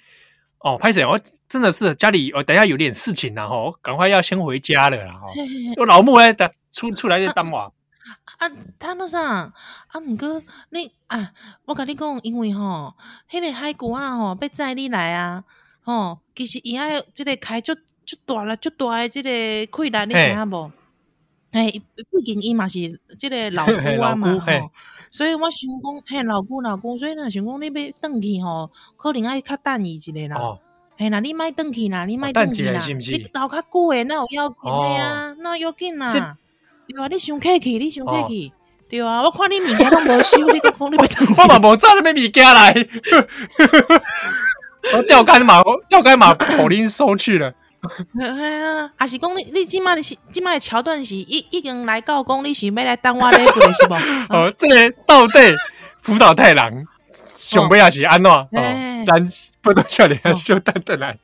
[0.64, 1.04] 哦，拍谁？
[1.04, 5.12] 我真的是家里，我等下有点事情然后赶快要先回家了啦。
[5.12, 5.28] 哈，
[5.76, 7.58] 我老母哎，等出出来就等我。
[8.38, 9.52] 啊，他那啥啊，
[10.00, 11.32] 毋过你啊，
[11.66, 12.94] 我跟你讲，因为吼，
[13.30, 15.44] 迄个海龟啊，吼，要载你来啊，
[15.84, 17.74] 吼，其实伊爱即个开足
[18.06, 19.30] 足大啦，足大诶，即个
[19.70, 20.72] 困难你知影无？
[21.52, 24.70] 哎，毕竟伊嘛是即个老龟啊嘛，吼，
[25.10, 30.58] 所以我想讲，嘿，老龟老公，所以呢，想讲你要转去吼，可能爱较等伊一下啦。
[30.96, 36.36] 嘿，那你莫转去啦，你莫转去啦，你留较久诶，那有要紧诶啊，那要紧啦。
[36.86, 38.52] 对啊，你伤客气，你伤客气，
[38.88, 42.72] 对啊，我看你物件拢无收，你 个讲你要转，我嘛无找什么物件来，
[44.92, 47.52] 我钓竿嘛，钓竿嘛，口令收去了。
[48.20, 53.94] 哎呀，还是讲你你即马的是即马的桥段是已已经来到讲你是要来等我礼物是不？
[54.34, 55.54] 哦，这个到底
[56.02, 56.72] 辅导太郎
[57.36, 58.30] 想不要是安怎？
[58.32, 58.46] 哦，
[59.06, 59.28] 咱
[59.60, 61.16] 不多笑脸就 等等来。